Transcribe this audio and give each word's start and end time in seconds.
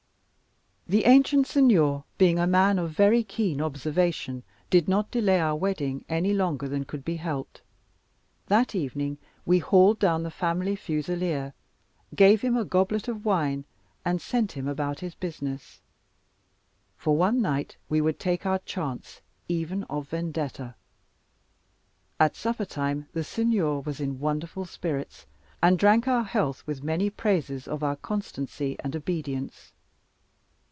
The 0.87 1.05
ancient 1.05 1.47
Signor 1.47 2.03
being 2.17 2.37
a 2.37 2.45
man 2.45 2.77
of 2.77 2.91
very 2.91 3.23
keen 3.23 3.61
observation, 3.61 4.43
did 4.69 4.89
not 4.89 5.09
delay 5.09 5.39
our 5.39 5.55
wedding 5.55 6.03
any 6.09 6.33
longer 6.33 6.67
than 6.67 6.83
could 6.83 7.05
be 7.05 7.15
helped. 7.15 7.61
That 8.47 8.75
evening 8.75 9.17
we 9.45 9.59
hauled 9.59 9.99
down 9.99 10.23
the 10.23 10.29
family 10.29 10.75
fusileer, 10.75 11.53
gave 12.13 12.41
him 12.41 12.57
a 12.57 12.65
goblet 12.65 13.07
of 13.07 13.23
wine, 13.23 13.63
and 14.03 14.21
sent 14.21 14.51
him 14.51 14.67
about 14.67 14.99
his 14.99 15.15
business: 15.15 15.79
for 16.97 17.15
one 17.15 17.41
night 17.41 17.77
we 17.87 18.01
would 18.01 18.19
take 18.19 18.45
our 18.45 18.59
chance 18.59 19.21
even 19.47 19.83
of 19.85 20.09
Vendetta. 20.09 20.75
At 22.19 22.35
supper 22.35 22.65
time 22.65 23.07
the 23.13 23.23
Signor 23.23 23.79
was 23.81 24.01
in 24.01 24.19
wonderful 24.19 24.65
spirits, 24.65 25.25
and 25.63 25.79
drank 25.79 26.05
our 26.09 26.25
health 26.25 26.67
with 26.67 26.83
many 26.83 27.09
praises 27.09 27.65
of 27.65 27.81
our 27.81 27.95
constancy 27.95 28.75
and 28.83 28.93
obedience. 28.93 29.71